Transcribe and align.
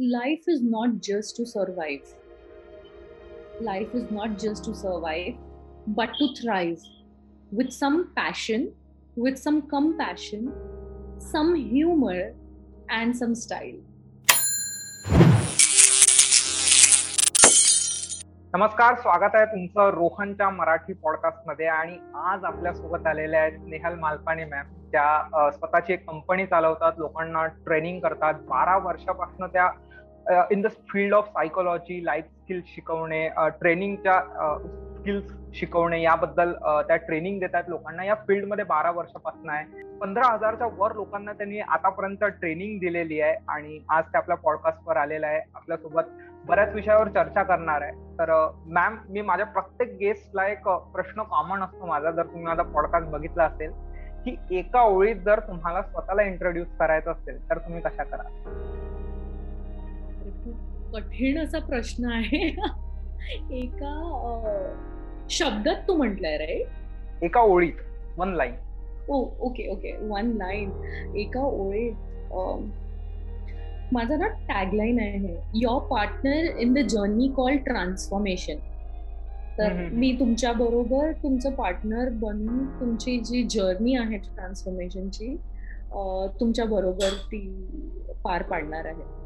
life 0.00 0.44
is 0.48 0.62
not 0.62 1.02
just 1.02 1.36
to 1.36 1.44
survive. 1.44 2.00
Life 3.60 3.94
is 3.94 4.10
not 4.10 4.38
just 4.38 4.64
to 4.64 4.74
survive, 4.74 5.34
but 5.88 6.14
to 6.18 6.34
thrive 6.36 6.80
with 7.52 7.70
some 7.70 8.10
passion, 8.16 8.72
with 9.14 9.38
some 9.38 9.68
compassion, 9.68 10.54
some 11.18 11.54
humor, 11.54 12.32
and 12.88 13.14
some 13.14 13.34
style. 13.34 13.80
नमस्कार 18.54 18.94
स्वागत 19.00 19.34
आहे 19.34 19.44
तुमचं 19.46 19.90
रोहनच्या 19.94 20.48
मराठी 20.50 20.92
पॉडकास्टमध्ये 21.02 21.66
आणि 21.66 21.98
आज 22.24 22.44
आपल्यासोबत 22.44 23.06
आलेल्या 23.06 23.40
आहेत 23.40 23.58
नेहल 23.66 23.94
मालपाने 23.98 24.44
मॅम 24.44 24.72
त्या 24.92 25.50
स्वतःची 25.50 25.92
एक 25.92 26.04
कंपनी 26.06 26.46
चालवतात 26.46 26.98
लोकांना 26.98 27.46
ट्रेनिंग 27.64 28.00
करतात 28.00 28.34
बारा 28.48 28.76
वर्षापासून 28.86 29.46
त्या 29.52 29.68
in 30.52 30.60
the 30.62 30.68
field 30.92 31.14
of 31.14 31.28
psychology 31.28 32.04
life 32.04 32.24
skills 32.24 32.64
शिकवणे 32.74 33.28
ट्रेनिंगच्या 33.60 34.20
स्किल्स 34.98 35.32
शिकवणे 35.54 36.00
याबद्दल 36.02 36.52
त्या 36.88 36.96
ट्रेनिंग 36.96 37.38
देतात 37.40 37.68
लोकांना. 37.68 38.04
या 38.04 38.14
फील्डमध्ये 38.28 38.64
बारा 38.64 38.90
वर्षापासून 38.90 39.50
आहे. 39.50 39.82
पंधरा 39.98 40.32
हजारच्या 40.32 40.66
वर 40.78 40.94
लोकांना 40.94 41.32
त्यांनी 41.32 41.60
आतापर्यंत 41.60 42.24
ट्रेनिंग 42.40 42.78
दिलेली 42.80 43.20
आहे 43.20 43.36
आणि 43.48 43.78
आज 43.88 44.04
ते 44.04 44.18
आपल्या 44.18 44.36
पॉडकास्टवर 44.36 44.96
आलेलं 44.96 45.26
आहे. 45.26 45.40
आपल्यासोबत 45.54 46.10
बऱ्याच 46.48 46.74
विषयावर 46.74 47.08
चर्चा 47.08 47.42
करणार 47.42 47.82
आहे. 47.82 47.92
तर 48.18 48.32
मॅम 48.66 48.96
मी 49.08 49.20
माझ्या 49.20 49.46
प्रत्येक 49.46 49.96
गेस्टला 50.00 50.46
एक 50.48 50.68
प्रश्न 50.68 51.22
कॉमन 51.30 51.62
असतो 51.62 51.86
माझा. 51.86 52.10
जर 52.10 52.22
तुम्ही 52.22 52.44
माझा 52.44 52.62
पॉडकास्ट 52.62 53.08
बघितला 53.10 53.44
असेल 53.44 53.72
की 54.24 54.36
एका 54.58 54.82
ओळीत 54.82 55.16
जर 55.24 55.40
तुम्हाला 55.40 55.82
स्वतःला 55.82 56.22
इंट्रोड्यूस 56.22 56.76
करायचं 56.78 57.12
असेल 57.12 57.48
तर 57.50 57.58
तुम्ही 57.58 57.80
कशा 57.82 58.04
करा 58.04 58.28
खूप 60.44 60.94
कठीण 60.94 61.38
असा 61.38 61.58
प्रश्न 61.58 62.10
आहे. 62.12 62.46
एका 63.52 63.94
शब्दात 65.30 65.82
तू 65.88 65.94
म्हटलंय 65.96 66.36
राईट 66.38 67.22
एका 67.24 67.40
ओळीत 67.40 68.18
one 68.18 68.34
line 68.34 68.54
oh 69.08 69.24
okay 69.40 69.68
okay 69.72 69.96
one 70.08 70.30
line 70.36 70.70
एका 71.18 71.40
ओळीत 71.40 72.32
माझा 73.92 74.16
ना 74.16 74.26
टॅगलाईन 74.48 74.98
आहे 75.00 75.36
your 75.54 75.86
partner 75.86 76.58
in 76.60 76.74
the 76.74 76.86
journey 76.88 77.28
call 77.36 77.56
transformation 77.66 78.58
तर 79.58 79.72
मी 79.92 80.12
तुमच्या 80.20 80.52
बरोबर 80.52 81.10
तुमचं 81.22 81.54
पार्टनर 81.54 82.08
बनून 82.20 82.66
तुमची 82.80 83.18
जी 83.20 83.42
जर्नी 83.50 83.94
आहे 83.96 84.16
ट्रान्सफॉर्मेशनची 84.16 85.34
तुमच्या 86.40 86.64
बरोबर 86.64 87.14
ती 87.24 87.40
पार 88.24 88.42
पाडणार 88.42 88.84
आहे. 88.86 89.19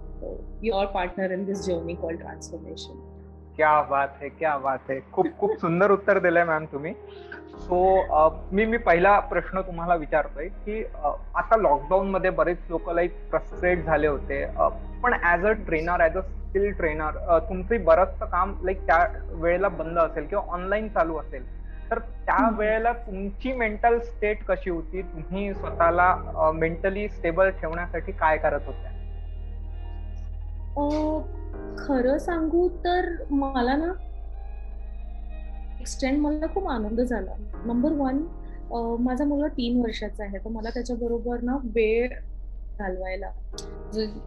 Your 0.62 0.87
partner 0.87 1.33
in 1.33 1.45
this 1.45 1.65
journey 1.67 1.95
call 1.95 2.17
transformation 2.17 3.11
क्या 3.57 3.81
बात 3.83 4.09
है 4.20 4.29
क्या 4.29 4.57
बात 4.59 4.91
है. 4.91 4.98
खूप 5.12 5.27
खूप 5.39 5.51
सुंदर 5.61 5.91
उत्तर 5.91 6.19
दिलंय 6.19 6.45
मॅम 6.45 6.65
तुम्ही. 6.73 6.93
सो 7.57 7.77
मी 8.53 8.65
मी 8.67 8.77
पहिला 8.77 9.19
प्रश्न 9.20 9.61
तुम्हाला 9.61 9.95
विचारतोय 9.95 10.48
की 10.48 10.83
आता 11.35 11.57
लॉकडाऊन 11.57 12.11
मध्ये 12.11 12.31
बरेच 12.31 12.59
लोक 12.70 12.91
लाईक 12.91 13.15
फ्रस्ट्रेट 13.31 13.85
झाले 13.85 14.07
होते. 14.07 14.45
पण 15.03 15.15
as 15.25 15.47
a 15.47 15.53
trainer 15.67 16.05
as 16.07 16.17
a 16.17 16.20
skill 16.20 16.70
trainer 16.70 17.39
तुमचं 17.48 17.85
बरंचसं 17.85 18.27
काम 18.27 18.55
लाईक 18.62 18.87
त्या 18.87 19.05
वेळेला 19.31 19.69
बंद 19.69 19.98
असेल 19.98 20.27
किंवा 20.27 20.45
ऑनलाईन 20.55 20.89
चालू 20.89 21.17
असेल. 21.17 21.45
तर 21.91 21.98
त्या 21.98 22.48
वेळेला 22.59 22.92
तुमची 23.07 23.53
मेंटल 23.53 23.98
स्टेट 23.98 24.45
कशी 24.45 24.70
होती? 24.70 25.03
तुम्ही 25.03 25.53
स्वतःला 25.55 26.15
मेंटली 26.55 27.09
स्टेबल 27.09 27.51
ठेवण्यासाठी 27.51 28.12
काय 28.12 28.39
करत 28.39 28.67
होत्या? 28.67 28.91
खरं 30.77 32.19
सांगू 32.19 32.69
तर 32.84 33.11
मला 33.30 33.77
ना 33.77 33.92
एक्सटेंड 35.80 36.19
मला 36.19 36.47
खूप 36.55 36.69
आनंद 36.69 37.00
झाला. 37.00 37.35
नंबर 37.67 37.92
वन 37.92 38.24
माझा 39.05 39.24
मुलगा 39.24 39.48
तीन 39.48 39.80
वर्षाचा 39.80 40.24
आहे 40.24 40.39
तर 40.39 40.51
मला 40.51 40.70
त्याच्याबरोबर 40.74 41.42
ना 41.42 41.57
वेळ 41.74 42.08
घालवायला 42.79 43.30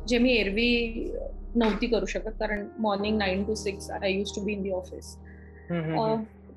जे 0.08 0.18
मी 0.18 0.32
एरवी 0.32 1.12
नव्हती 1.56 1.88
करू 1.88 2.06
शकत 2.06 2.40
कारण 2.40 2.68
morning 2.80 3.18
nine 3.18 3.44
to 3.44 3.56
six 3.56 3.90
I 3.92 4.12
use 4.12 4.36
to 4.36 4.42
be 4.42 4.54
in 4.54 4.62
the 4.64 4.72
office 4.72 5.16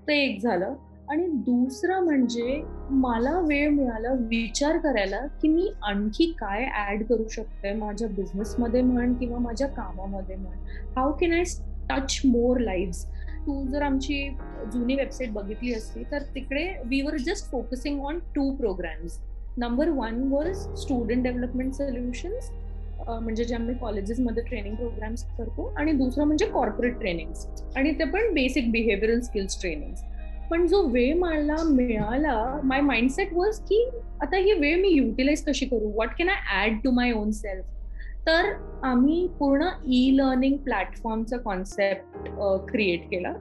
ते 0.08 0.18
एक 0.24 0.40
झालं. 0.42 0.74
आणि 1.10 1.26
दुसरं 1.46 2.04
म्हणजे 2.04 2.60
मला 2.90 3.38
वेळ 3.40 3.68
मिळाला 3.70 4.12
विचार 4.20 4.76
करायला 4.78 5.20
की 5.42 5.48
मी 5.48 5.68
आणखी 5.82 6.26
काय 6.38 6.64
ऍड 6.90 7.02
करू 7.02 7.26
शकते 7.28 7.72
माझ्या 7.72 8.08
बिझनेसमध्ये 8.08 8.82
म्हण 8.82 9.14
किंवा 9.14 9.38
माझ्या 9.38 9.66
कामामध्ये 9.68 10.36
म्हण. 10.36 10.56
How 10.96 11.12
can 11.12 11.32
I 11.32 11.42
touch 11.90 12.20
more 12.24 12.58
live 12.60 13.18
तू 13.46 13.62
जर 13.68 13.82
आमची 13.82 14.28
जुनी 14.72 14.94
वेबसाईट 14.94 15.32
बघितली 15.32 15.72
असती 15.74 16.02
तर 16.10 16.22
तिकडे 16.34 16.64
we 16.86 17.00
were 17.02 17.16
just 17.16 17.50
focusing 17.50 18.00
on 18.00 18.18
two 18.34 18.50
programmes 18.56 19.18
number 19.58 19.88
one 19.88 20.22
was 20.32 20.56
student 20.78 21.22
development 21.22 21.72
solutions 21.74 22.50
म्हणजे 23.08 23.44
जे 23.44 23.54
आम्ही 23.54 23.74
कॉलेजेसमध्ये 23.74 24.42
ट्रेनिंग 24.42 24.74
प्रोग्राम्स 24.74 25.24
करतो 25.38 25.66
आणि 25.78 25.92
दुसरं 25.92 26.24
म्हणजे 26.24 26.46
कॉर्पोरेट 26.46 26.98
ट्रेनिंग 26.98 27.32
आणि 27.76 27.92
ते 27.92 28.04
पण 28.04 28.32
बेसिक 28.34 28.70
बिहेवियरल 28.70 29.20
स्किल्स 29.20 29.60
ट्रेनिंग 29.60 29.94
पण 30.50 30.66
जो 30.66 30.82
वेळ 30.88 31.14
मला 31.18 31.56
मिळाला 31.70 32.60
माय 32.64 32.80
माइंडसेट 32.80 33.32
वॉज 33.32 33.58
की 33.68 33.84
आता 34.22 34.36
ही 34.36 34.52
वेळ 34.52 34.80
मी 34.80 34.88
युटिलाइज 34.88 35.44
कशी 35.44 35.66
करू? 35.66 35.90
What 35.90 36.08
can 36.18 36.28
I 36.28 36.66
add 36.66 36.78
to 36.84 36.90
my 36.90 37.12
own 37.12 37.30
self 37.30 37.64
तर 38.26 38.50
आम्ही 38.84 39.26
पूर्ण 39.38 39.68
ई 39.88 40.10
लर्निंग 40.16 40.56
प्लॅटफॉर्मचा 40.56 41.36
कॉन्सेप्ट 41.44 42.28
क्रिएट 42.70 43.04
केला 43.10 43.32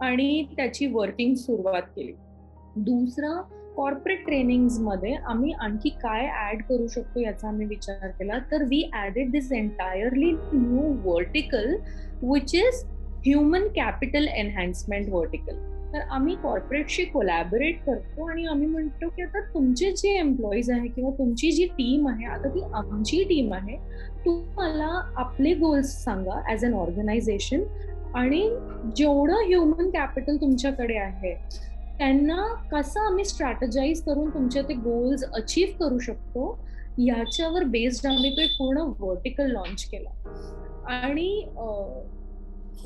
आणि 0.00 0.44
त्याची 0.56 0.86
वर्किंग 0.92 1.34
सुरुवात 1.34 1.82
केली. 1.96 2.12
दुसरं 2.76 3.40
कॉर्पोरेटमध्ये 3.76 5.14
आम्ही 5.14 5.52
आणखी 5.52 5.88
काय 6.02 6.28
ऍड 6.52 6.62
करू 6.68 6.86
शकतो 6.86 7.20
याचा 7.20 7.48
आम्ही 7.48 7.66
विचार 7.66 8.08
केला. 8.08 8.38
तर 8.52 8.62
we 8.70 8.82
added 9.04 9.30
this 9.32 9.52
entirely 9.52 10.30
new 10.52 10.92
vertical 11.10 11.74
which 12.22 12.54
is 12.54 12.82
human 13.26 13.68
capital 13.76 14.26
enhancement 14.28 15.08
vertical 15.10 15.70
तर 15.92 16.00
आम्ही 16.10 16.34
कॉर्पोरेटशी 16.42 17.04
कोलॅबोरेट 17.04 17.82
करतो 17.86 18.28
आणि 18.30 18.44
आम्ही 18.46 18.66
म्हणतो 18.66 19.08
की 19.08 19.22
आता 19.22 19.40
तुमचे 19.54 19.90
जे 19.92 20.16
एम्प्लॉईज 20.18 20.70
आहे 20.70 20.88
किंवा 20.88 21.10
तुमची 21.18 21.50
जी 21.52 21.66
टीम 21.78 22.08
आहे 22.08 22.26
आता 22.26 22.48
ती 22.48 22.62
आमची 22.74 23.22
टीम 23.24 23.52
आहे 23.54 23.76
तुम्हाला 24.24 24.88
आपले 25.16 25.54
गोल्स 25.54 25.92
सांगा 26.04 26.40
ॲज 26.46 26.64
अन 26.64 26.74
ऑर्गनायझेशन 26.74 27.62
आणि 28.14 28.42
जेवढं 28.96 29.44
ह्युमन 29.46 29.90
कॅपिटल 29.90 30.36
तुमच्याकडे 30.36 30.96
आहे 30.98 31.34
त्यांना 31.98 32.42
कसं 32.72 33.00
आम्ही 33.00 33.24
स्ट्रॅटजाईज 33.24 34.02
करून 34.02 34.28
तुमचे 34.30 34.62
ते 34.62 34.74
गोल्स 34.74 35.24
अचीव 35.34 35.68
करू 35.80 35.98
शकतो 35.98 36.58
याच्यावर 36.98 37.64
बेस्ड 37.64 38.06
आम्ही 38.06 38.30
तो 38.30 38.40
एक 38.40 38.50
पूर्ण 38.58 38.80
वर्टिकल 39.00 39.50
लॉन्च 39.50 39.84
केला. 39.84 40.10
आणि 40.88 41.28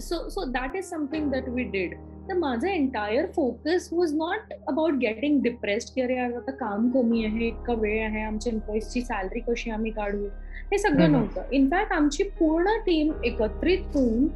so 0.00 0.28
so 0.28 0.44
that 0.44 0.76
is 0.76 0.84
something 0.84 1.30
that 1.30 1.48
we 1.48 1.62
did 1.62 1.94
तर 2.28 2.34
माझं 2.34 2.68
entire 2.68 3.26
focus 3.26 3.88
was 3.92 4.14
not 4.14 4.52
about 4.68 4.92
getting 4.92 5.42
depressed 5.42 5.94
की 5.94 6.00
अरे 6.00 6.16
आता 6.18 6.50
काम 6.50 6.90
कमी 6.90 7.24
आहे 7.24 7.46
इतका 7.48 7.72
वेळ 7.72 8.04
आहे 8.06 8.22
आमच्या 8.22 8.52
एम्प्लॉईजची 8.52 9.02
सॅलरी 9.02 9.40
कशी 9.40 9.70
आम्ही 9.70 9.90
काढू? 9.90 10.26
हे 10.72 10.78
सगळं 10.78 11.12
नव्हतं. 11.12 11.42
इनफॅक्ट 11.52 11.92
आमची 11.92 12.22
पूर्ण 12.22 12.76
टीम 12.86 13.12
एकत्रित 13.24 13.78
होऊन 13.94 14.26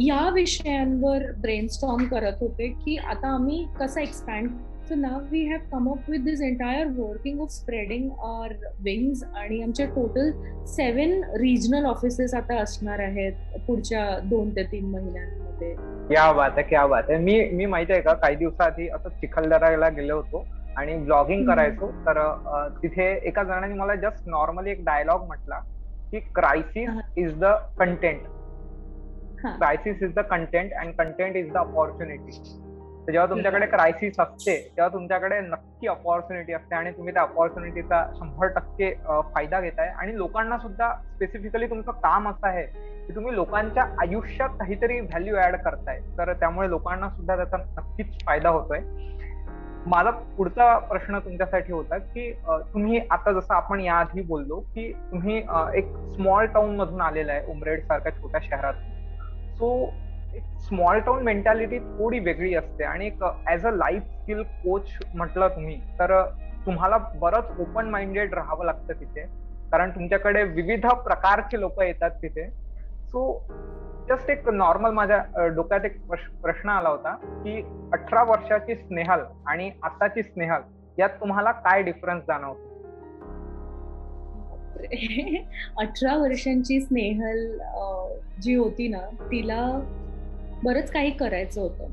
या 0.00 0.28
विषयांवर 0.30 1.22
ब्रेनस्टॉर्म 1.40 2.04
करत 2.04 2.36
होते 2.40 2.68
की 2.84 2.96
आता 2.96 3.28
आम्ही 3.28 3.66
कसं 3.80 4.00
expand 4.00 4.50
so 4.88 4.94
now 4.94 5.18
we 5.30 5.44
have 5.46 5.58
come 5.72 5.88
up 5.90 6.08
with 6.10 6.20
this 6.20 6.40
entire 6.42 6.86
working 6.96 7.40
of 7.40 7.48
spreading 7.50 8.08
our 8.24 8.52
wings 8.84 9.22
आणि 9.36 9.60
आमचे 9.62 9.84
टोटल 9.86 10.30
सेवन 10.68 11.12
रिजनल 11.40 11.84
ऑफिसेस 11.86 12.34
आता 12.34 12.58
असणार 12.62 13.00
आहेत 13.00 13.60
पुढच्या 13.66 14.06
दोन 14.24 14.50
ते 14.56 14.64
तीन 14.72 14.90
महिन्यांमध्ये. 14.92 15.74
क्या 16.08 16.30
बात 16.32 16.50
आहे 16.56 16.62
क्या 16.68 16.86
बात 16.86 17.02
आहे 17.08 17.18
मी 17.18 17.38
मी 17.50 17.66
माहिती 17.66 17.92
आहे 17.92 18.02
का 18.02 18.12
काही 18.14 18.36
दिवसाआधी 18.36 18.88
असं 18.88 19.08
चिखलदराला 19.20 19.88
गेलो 19.96 20.16
होतो 20.16 20.44
आणि 20.76 20.96
ब्लॉगिंग 21.04 21.46
करायचो. 21.48 21.90
तर 22.06 22.20
तिथे 22.82 23.10
एका 23.28 23.42
जणांनी 23.42 23.74
मला 23.78 23.94
जस्ट 24.08 24.28
नॉर्मली 24.28 24.70
एक 24.70 24.84
डायलॉग 24.84 25.26
म्हटला 25.26 25.58
की 26.10 26.20
crisis 26.34 27.18
is 27.18 27.38
the 27.40 27.54
content 27.78 28.20
crisis 29.38 30.02
is 30.02 30.12
the 30.14 30.20
content 30.30 30.72
and 30.72 30.92
content 30.98 31.36
is 31.36 31.52
the 31.52 31.56
opportunity 31.56 32.32
तर 33.06 33.12
जेव्हा 33.12 33.28
तुमच्याकडे 33.30 33.66
क्रायसिस 33.66 34.18
असते 34.20 34.56
तेव्हा 34.76 34.88
तुमच्याकडे 34.92 35.40
नक्की 35.40 35.86
अपॉर्च्युनिटी 35.88 36.52
असते 36.52 36.74
आणि 36.74 36.90
तुम्ही 36.96 37.14
त्या 37.14 37.22
अपॉर्च्युनिटीचा 37.22 38.04
शंभर 38.16 38.48
टक्के 38.56 38.92
फायदा 39.34 39.60
घेताय. 39.60 39.88
आणि 39.88 40.16
लोकांना 40.18 40.58
सुद्धा 40.58 40.92
स्पेसिफिकली 41.14 41.66
तुमचं 41.70 41.92
काम 41.92 42.28
असं 42.28 42.46
आहे 42.48 42.64
की 43.06 43.14
तुम्ही 43.14 43.34
लोकांच्या 43.34 43.84
आयुष्यात 44.00 44.48
काहीतरी 44.58 44.98
व्हॅल्यू 45.00 45.36
ऍड 45.36 45.56
करताय. 45.56 45.98
तर 46.18 46.32
त्यामुळे 46.32 46.68
लोकांना 46.70 47.08
सुद्धा 47.10 47.36
त्याचा 47.36 47.56
नक्कीच 47.56 48.24
फायदा 48.26 48.48
होतोय. 48.48 48.80
माझा 49.86 50.10
पुढचा 50.36 50.76
प्रश्न 50.78 51.18
तुमच्यासाठी 51.18 51.72
होता 51.72 51.98
की 51.98 52.30
तुम्ही 52.72 53.00
आता 53.10 53.32
जसं 53.32 53.54
आपण 53.54 53.80
याआधी 53.80 54.22
बोललो 54.22 54.58
की 54.74 54.92
तुम्ही 55.10 55.36
एक 55.74 55.86
स्मॉल 56.14 56.46
टाउन 56.46 56.76
मधून 56.76 57.00
आलेला 57.00 57.32
आहे 57.32 57.50
उमरेड 57.52 57.82
सारख्या 57.84 58.12
छोट्या 58.12 58.40
शहरात. 58.42 58.74
सो 59.54 59.74
एक 60.34 60.42
स्मॉल 60.58 60.98
टाउन 60.98 61.22
मेंटॅलिटी 61.22 61.78
थोडी 61.78 62.18
वेगळी 62.18 62.54
असते. 62.54 62.84
आणि 62.84 63.06
एक 63.06 63.24
as 63.48 63.66
a 63.66 63.70
life 63.70 64.02
skill 64.02 64.42
coach 64.42 64.96
म्हटलं 65.14 65.48
तुम्ही 65.48 65.80
तर 65.98 66.22
तुम्हाला 66.66 66.98
बरंच 66.98 67.60
ओपन 67.60 67.90
माइंडेड 67.90 68.34
राहावं 68.34 68.64
लागतं 68.64 69.00
तिथे. 69.00 69.22
कारण 69.72 69.90
तुमच्याकडे 69.90 70.42
विविध 70.44 70.86
प्रकारचे 70.86 71.60
लोक 71.60 71.80
येतात 71.82 72.10
तिथे. 72.10 72.48
सो 73.06 73.46
जस्ट 74.08 74.30
एक 74.30 74.48
नॉर्मल 74.48 74.90
माझ्या 74.90 75.46
डोक्यात 75.46 75.84
एक 75.84 76.00
प्रश्न 76.42 76.68
आला 76.68 76.88
होता 76.88 77.14
की 77.14 77.60
अठरा 77.92 78.22
वर्षाची 78.22 78.74
स्नेहल 78.74 79.20
आणि 79.46 79.70
आताची 79.82 80.22
स्नेहल 80.22 80.60
यात 80.98 81.08
तुम्हाला 81.20 81.52
काय 81.52 81.82
डिफरन्स 81.82 82.24
जाणवतो? 82.28 82.70
अठरा 85.78 86.16
वर्षांची 86.16 86.80
स्नेहल 86.80 87.58
जी 88.42 88.54
होती 88.54 88.88
ना 88.88 89.00
तिला 89.22 89.80
बरंच 90.64 90.90
काही 90.90 91.10
करायचं 91.10 91.60
होतं. 91.60 91.86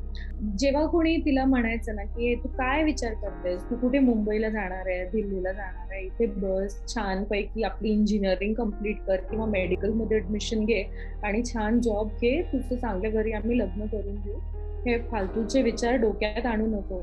जेव्हा 0.57 0.86
कोणी 0.86 1.18
तिला 1.18 1.45
म्हणायचं 1.45 1.95
ना 1.95 2.04
की 2.04 2.36
तू 2.36 2.48
काय 2.48 2.83
विचार 2.83 3.13
करतेस? 3.13 3.62
तू 3.62 3.75
कुठे 3.75 4.00
मुंबईला 4.00 4.50
जाणार 4.50 4.88
आहे 4.88 5.06
दिल्लीला 5.06 5.51
जाणार 5.51 5.92
आहे? 5.92 6.06
इथे 6.06 6.25
बस 6.25 6.95
छान 6.95 7.24
पैकी 7.24 7.63
आपली 7.63 7.89
इंजिनिअरिंग 7.89 8.54
कंप्लीट 8.54 9.01
कर 9.07 9.16
किंवा 9.16 9.45
मेडिकलमध्ये 9.45 10.18
ऍडमिशन 10.18 10.66
घे 10.66 10.83
आणि 11.24 11.44
छान 11.45 11.81
जॉब 11.81 12.07
घे. 12.07 12.42
तुझं 12.42 12.75
चांगल्या 12.75 13.12
घरी 13.12 13.31
आम्ही 13.31 13.60
लग्न 13.60 13.86
करून 13.86 14.16
घेऊ 14.16 14.39
हे 14.86 14.98
फालतूचे 15.12 15.62
विचार 15.62 15.95
डोक्यात 15.95 16.45
आणू 16.45 16.66
नको. 16.66 17.01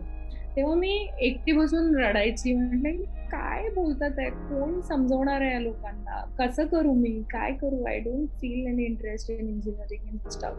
तेव्हा 0.57 0.75
मी 0.75 1.09
एकटी 1.21 1.53
बसून 1.53 1.97
रडायची 1.97 2.55
म्हटलं 2.55 3.03
काय 3.31 3.69
बोलतात 3.69 4.11
आहे 4.19 4.31
कोण 4.31 4.81
समजवणार 4.81 5.41
आहे 5.41 5.53
या 5.53 5.61
लोकांना? 5.61 6.25
कसं 6.39 6.67
करू 6.67 6.93
मी? 6.93 7.23
काय 7.31 7.53
करू? 7.53 7.85
I 7.85 7.99
don't 7.99 8.29
feel 8.29 8.67
an 8.67 8.81
interest 8.81 9.31
in 9.31 9.49
engineering 9.49 10.09
in 10.09 10.29
stuff 10.31 10.55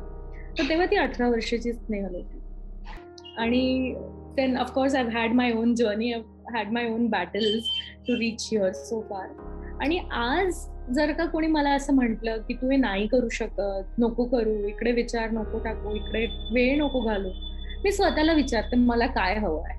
तर 0.59 0.69
तेव्हा 0.69 0.85
ती 0.85 0.95
अठरा 0.95 1.27
वर्षाची 1.29 1.73
स्नेहल 1.73 2.15
होती. 2.15 2.39
आणि 3.37 3.93
then 4.35 4.57
of course 4.57 4.95
I 4.95 5.03
had 5.13 5.33
my 5.33 5.51
own 5.51 5.73
journey 5.75 6.11
had 6.53 6.71
my 6.71 6.87
own 6.89 7.07
battles 7.07 7.69
to 8.07 8.15
reach 8.19 8.47
your 8.51 8.71
so 8.71 9.01
far 9.01 9.27
आणि 9.81 9.97
आज 10.11 10.65
जर 10.95 11.11
का 11.11 11.25
कोणी 11.25 11.47
मला 11.47 11.69
असं 11.69 11.93
म्हटलं 11.93 12.37
की 12.37 12.53
तू 12.53 12.69
हे 12.69 12.77
नाही 12.77 13.07
करू 13.07 13.29
शकत 13.29 13.99
नको 13.99 14.23
करू 14.25 14.53
इकडे 14.67 14.91
विचार 14.91 15.31
नको 15.31 15.59
टाकू 15.59 15.95
इकडे 15.95 16.25
वेळ 16.53 16.77
नको 16.77 16.99
घालू 16.99 17.29
मी 17.83 17.91
स्वतःला 17.91 18.33
विचारते 18.33 18.75
मला 18.75 19.07
काय 19.07 19.35
हवं 19.35 19.63
आहे. 19.65 19.75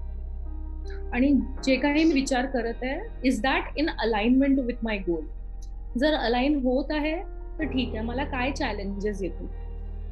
आणि 1.13 1.33
जे 1.65 1.77
काही 1.77 2.05
मी 2.05 2.13
विचार 2.13 2.47
करत 2.47 2.83
आहे 2.83 3.01
is 3.25 3.41
that 3.43 3.79
in 3.79 3.89
alignment 3.99 4.59
with 4.59 4.75
my 4.83 4.99
goal 4.99 5.25
जर 5.99 6.15
अलाइन 6.15 6.59
होत 6.65 6.91
आहे 6.91 7.15
तर 7.59 7.65
ठीक 7.65 7.95
आहे 7.95 8.01
मला 8.01 8.25
काय 8.25 8.51
चॅलेंजेस 8.51 9.23
येतील? 9.23 9.47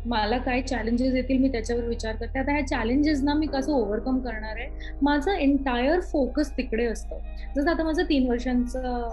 मला 0.07 0.39
काय 0.39 0.61
चॅलेंजेस 0.63 1.15
येतील 1.15 1.39
मी 1.39 1.49
त्याच्यावर 1.49 1.85
विचार 1.85 2.17
करते. 2.17 2.39
आता 2.39 2.53
ह्या 2.53 2.67
चॅलेंजेसना 2.67 3.35
मी 3.35 3.47
कसं 3.47 3.73
ओव्हरकम 3.73 4.19
करणार 4.19 4.57
आहे? 4.57 4.69
माझं 5.03 5.31
एंटायर 5.31 6.01
फोकस 6.01 6.51
तिकडे 6.57 6.85
असतं. 6.85 7.19
जसं 7.57 7.71
आता 7.71 7.85
माझं 7.85 8.03
तीन 8.03 8.29
वर्षांचं 8.31 9.09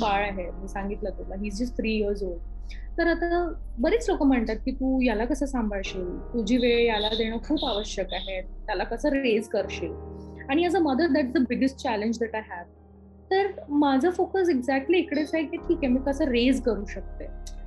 बाळ 0.00 0.22
आहे. 0.22 0.50
मी 0.50 0.68
सांगितलं 0.68 1.10
तुला 1.10 1.34
ही 1.34 1.50
जस्ट 1.50 1.76
थ्री 1.76 1.96
इयर्स 1.96 2.22
ओल्ड 2.22 2.52
तर 2.98 3.06
आता 3.06 3.48
बरेच 3.78 4.08
लोक 4.08 4.22
म्हणतात 4.22 4.56
की 4.56 4.70
तू 4.70 5.00
याला 5.00 5.24
कसं 5.24 5.46
सांभाळशील? 5.46 6.04
तुझी 6.32 6.56
वेळ 6.56 6.84
याला 6.86 7.08
देणं 7.08 7.38
खूप 7.44 7.64
आवश्यक 7.64 8.12
आहे. 8.12 8.40
त्याला 8.66 8.84
कसं 8.84 9.12
रेज 9.12 9.48
करशील? 9.48 9.92
आणि 10.48 10.64
as 10.64 10.76
a 10.76 10.80
mother 10.80 11.06
that 11.06 11.32
the 11.32 11.44
biggest 11.48 11.76
challenge 11.76 12.18
that 12.18 12.34
I 12.34 12.42
have 12.50 12.64
तर 13.30 13.46
माझा 13.68 14.10
फोकस 14.10 14.48
एक्झॅक्टली 14.48 14.98
इकडेच 14.98 15.34
आहे 15.34 15.42
की 15.44 15.56
ठीक 15.56 15.76
आहे 15.76 15.88
मी 15.88 16.00
कसं 16.06 16.28
रेज 16.28 16.60
करू 16.62 16.84
शकते? 16.84 17.26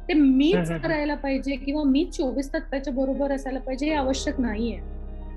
ते 0.09 0.13
मीच 0.13 0.69
करायला 0.73 1.15
पाहिजे 1.15 1.55
किंवा 1.55 1.83
मी 1.83 2.03
चोवीस 2.13 2.53
तास 2.53 2.61
त्याच्या 2.71 2.93
बरोबर 2.93 3.31
असायला 3.31 3.59
पाहिजे 3.59 3.85
हे 3.85 3.93
आवश्यक 3.93 4.39
नाहीये. 4.39 4.79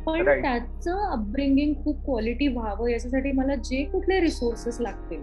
पण 0.06 0.24
त्याचं 0.42 0.98
अपब्रिंगिंग 1.06 1.72
खूप 1.84 2.04
क्वालिटी 2.04 2.46
व्हावं 2.48 2.88
याच्यासाठी 2.88 3.32
मला 3.32 3.54
जे 3.54 3.82
कुठले 3.84 4.20
रिसोर्सेस 4.20 4.80
लागतील 4.80 5.22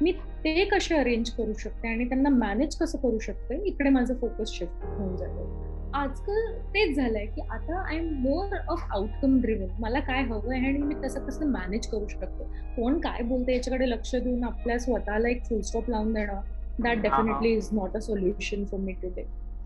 मी 0.00 0.12
ते 0.44 0.64
कसे 0.64 0.96
अरेंज 0.96 1.30
करू 1.30 1.52
शकते 1.58 1.88
आणि 1.88 2.04
त्यांना 2.04 2.28
मॅनेज 2.28 2.76
कसं 2.76 2.98
करू 2.98 3.18
शकते 3.18 3.60
इकडे 3.66 3.90
माझं 3.90 4.14
फोकस 4.14 4.52
शिफ्ट 4.52 4.84
होऊन 4.88 5.16
जातं. 5.16 5.66
आजकाल 5.94 6.52
तेच 6.74 6.96
झालंय 6.96 7.24
की 7.26 7.40
आता 7.50 7.80
I 7.80 7.96
am 7.96 8.08
more 8.22 8.56
of 8.68 8.84
outcome 8.90 9.40
driven 9.40 9.68
मला 9.80 10.00
काय 10.00 10.22
हवं 10.22 10.52
आहे 10.54 10.66
आणि 10.66 10.78
मी 10.78 10.94
तसं 11.04 11.26
कसं 11.26 11.50
मॅनेज 11.50 11.86
करू 11.86 12.06
शकतो. 12.08 12.44
कोण 12.76 12.98
काय 13.00 13.22
बोलते 13.22 13.54
याच्याकडे 13.54 13.88
लक्ष 13.90 14.14
देऊन 14.14 14.44
आपल्या 14.44 14.78
स्वतःला 14.78 15.28
एक 15.28 15.44
फुलस्टॉप 15.44 15.90
लावून 15.90 16.12
देणं 16.14 16.40
that 16.80 17.02
definitely 17.02 17.52
is 17.52 17.68
not 17.72 17.96
a 17.96 18.00
solution 18.00 18.64
for 18.64 18.80
me 18.80 18.92
today 19.02 19.24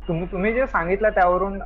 तुम्ही 0.09 0.27
तुम्ही 0.33 0.53
जे 0.55 0.67
सांगितलं 0.67 1.11
त्यावरून 1.15 1.59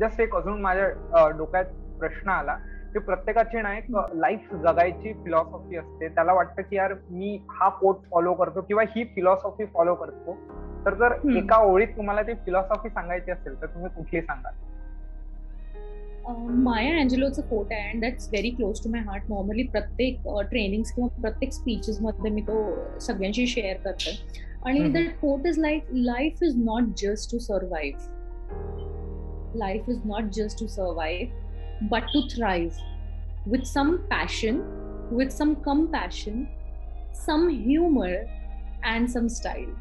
जस्ट 0.00 0.20
एक 0.20 0.34
अजून 0.36 0.60
माझ्या 0.60 1.28
डोक्यात 1.38 1.64
प्रश्न 1.98 2.30
आला 2.30 2.54
की 2.92 2.98
प्रत्येकाची 2.98 3.60
ना 3.62 3.76
एक 3.76 3.84
लाईफ 4.14 4.52
जगायची 4.54 5.12
फिलॉसॉफी 5.24 5.76
असते. 5.76 6.08
त्याला 6.08 6.32
वाटतं 6.32 6.62
की 6.62 6.76
यार 6.76 6.92
मी 7.10 7.38
हा 7.50 7.68
कोट 7.78 8.04
फॉलो 8.10 8.34
करतो 8.34 8.60
किंवा 8.60 8.82
ही 8.90 9.04
फिलॉसॉफी 9.14 9.64
फॉलो 9.74 9.94
करतो. 9.94 10.34
तर 10.84 10.94
जर 10.94 11.12
एका 11.36 11.56
ओळीत 11.64 11.96
तुम्हाला 11.96 12.22
ती 12.22 12.34
फिलॉसॉफी 12.44 12.88
सांगायची 12.88 13.30
असेल 13.30 13.60
तर 13.62 13.66
तुम्ही 13.66 13.90
कुठली 13.96 14.20
सांगाल? 14.20 14.52
माया 16.64 16.96
अँजेलोचं 16.98 17.42
कोट 17.42 17.72
आहे 17.72 17.90
and 17.90 18.00
that's 18.00 18.28
very 18.28 18.50
close 18.50 18.82
to 18.84 18.90
my 18.90 19.00
heart 19.06 19.22
normally 19.28 19.62
प्रत्येक 19.62 20.28
ट्रेनिंग 20.50 20.82
किंवा 20.94 21.08
प्रत्येक 21.20 21.52
स्पीचेस 21.52 22.00
मध्ये 22.02 22.30
मी 22.30 22.40
तो 22.40 22.98
सगळ्यांशी 23.00 23.46
शेअर 23.46 23.76
करते. 23.84 24.16
आणि 24.64 24.88
that 24.88 25.08
quote 25.20 25.46
is 25.46 25.58
like 25.58 25.92
life 25.92 26.42
is 26.42 26.56
not 26.56 26.84
just 26.96 27.30
to 27.32 27.38
survive 27.38 28.12
life 29.56 29.88
is 29.88 30.00
not 30.04 30.30
just 30.32 30.60
to 30.60 30.66
survive 30.66 31.88
but 31.90 32.12
to 32.14 32.20
thrive 32.30 33.50
with 33.50 33.64
some 33.64 33.96
passion 34.10 34.60
with 35.12 35.28
some 35.28 35.52
compassion 35.64 36.44
some 37.16 37.48
humour 37.48 38.14
and 38.84 39.08
some 39.08 39.26
style 39.30 39.72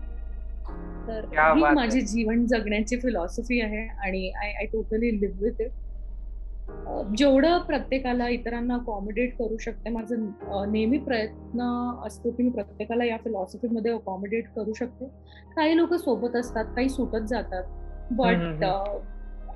तर 1.08 1.26
ही 1.56 1.74
माझी 1.76 2.02
जीवन 2.02 2.46
जगण्याची 2.46 3.00
philosophy 3.00 3.62
आहे 3.62 3.88
आणि 3.88 4.30
I 4.32 4.52
I 4.52 4.66
totally 4.66 5.20
live 5.20 5.44
with 5.44 5.62
it 5.62 5.72
जेवढं 7.18 7.58
प्रत्येकाला 7.60 8.28
इतरांना 8.30 8.74
अकॉमोडेट 8.74 9.34
करू 9.38 9.58
शकते 9.58 9.90
माझं 9.90 10.26
नेहमी 10.72 10.98
प्रयत्न 10.98 11.62
असतो 12.06 12.32
की 12.32 12.44
मी 12.44 12.50
प्रत्येकाला 12.50 13.06
या 13.06 13.18
फिलॉसॉफीमध्ये 13.18 13.92
अकॉमोडेट 13.92 14.48
करू 14.56 14.74
शकते. 14.74 15.06
काही 15.56 15.78
लोक 15.78 15.94
सोबत 15.94 16.36
असतात 16.36 16.66
काही 16.76 16.90
सुटत 16.90 17.28
जातात 17.28 17.64
but 18.12 18.64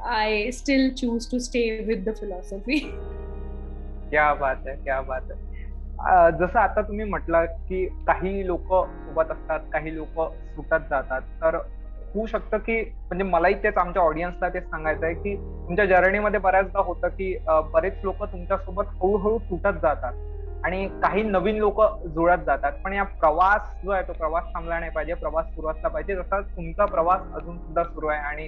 I 0.05 0.51
still 0.51 0.89
choose 0.93 1.27
to 1.31 1.37
stay 1.37 1.83
with 1.83 2.03
the 2.05 2.15
philosophy 2.15 2.79
क्या 4.09 4.33
बात 4.33 4.67
आहे 4.67 4.75
क्या 4.75 5.01
बात 5.01 5.31
आहे 5.31 5.45
जसं 6.39 6.59
आता 6.59 6.81
तुम्ही 6.81 7.05
म्हटलं 7.05 7.45
की 7.69 7.85
काही 8.07 8.45
लोक 8.47 8.67
सोबत 8.73 9.31
असतात 9.31 9.59
काही 9.73 9.95
लोक 9.95 10.21
सुटत 10.55 10.89
जातात 10.89 11.21
तर 11.21 11.57
होऊ 12.17 12.25
शकतं 12.27 12.57
की 12.57 12.79
म्हणजे 12.81 13.23
मलाही 13.23 13.55
तेच 13.63 13.77
आमच्या 13.77 14.01
ऑडियन्सला 14.01 14.49
तेच 14.49 14.63
सांगायचं 14.63 15.05
आहे 15.05 15.13
की 15.15 15.35
तुमच्या 15.35 15.85
जर्नीमध्ये 15.85 16.39
बऱ्याचदा 16.39 16.79
होतं 16.79 17.07
की 17.07 17.35
बरेच 17.73 18.03
लोक 18.03 18.23
तुमच्यासोबत 18.23 18.87
हळूहळू 18.93 19.37
तुटत 19.49 19.79
जातात 19.81 20.13
आणि 20.65 20.87
काही 21.01 21.23
नवीन 21.23 21.55
लोक 21.55 21.81
जुळत 22.05 22.45
जातात. 22.45 22.71
पण 22.83 22.93
या 22.93 23.03
प्रवास 23.03 23.73
जो 23.83 23.91
आहे 23.91 24.07
तो 24.07 24.13
प्रवास 24.13 24.43
थांबला 24.53 24.79
नाही 24.79 24.91
पाहिजे 24.91 25.13
प्रवास 25.13 25.45
सुरू 25.55 25.67
असला 25.67 25.87
पाहिजे. 25.87 26.15
जसा 26.15 26.39
तुमचा 26.41 26.85
प्रवास 26.85 27.21
अजून 27.35 27.57
सुद्धा 27.57 27.83
सुरू 27.83 28.07
आहे 28.07 28.19
आणि 28.19 28.47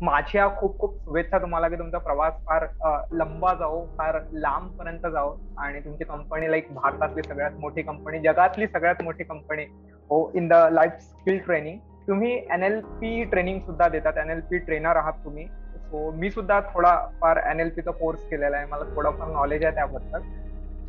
माझ्या 0.00 0.48
खूप 0.56 0.78
खूप 0.78 0.94
शुभेच्छा 1.04 1.38
तुम्हाला 1.38 1.68
की 1.68 1.76
तुमचा 1.78 1.98
प्रवास 1.98 2.32
फार 2.46 2.66
लंबा 3.12 3.52
जाओ 3.54 3.84
फार 3.98 4.18
लांब 4.32 4.68
पर्यंत 4.78 5.06
जाओ 5.12 5.34
आणि 5.58 5.80
तुमची 5.80 6.04
कंपनी 6.04 6.50
लाईक 6.50 6.72
भारतातली 6.74 7.22
सगळ्यात 7.22 7.58
मोठी 7.60 7.82
कंपनी 7.82 8.20
जगातली 8.20 8.66
सगळ्यात 8.66 9.02
मोठी 9.02 9.24
कंपनी 9.24 9.64
हो 10.10 10.30
in 10.34 10.48
the 10.48 10.54
life 10.72 11.00
skill 11.00 11.38
training 11.38 11.78
तुम्ही 12.08 12.32
एनएलपी 12.54 13.24
ट्रेनिंग 13.24 13.60
सुद्धा 13.60 13.88
देतात 13.88 14.18
एनएलपी 14.18 14.58
ट्रेनर 14.64 14.96
आहात 14.96 15.12
तुम्ही. 15.24 15.46
सो 15.76 16.10
मी 16.12 16.30
सुद्धा 16.30 16.60
थोडा 16.74 16.94
फार 17.20 17.40
एनएलपीचा 17.50 17.90
कोर्स 17.90 18.28
केलेला 18.30 18.56
आहे. 18.56 18.66
मला 18.66 18.84
थोडंफार 18.96 19.28
नॉलेज 19.32 19.64
आहे 19.64 19.74
त्याबद्दल. 19.74 20.20